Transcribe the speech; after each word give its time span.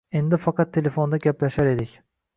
Endi 0.19 0.37
faqat 0.45 0.71
telefonda 0.77 1.19
gaplashar 1.27 1.73
edik 1.77 1.97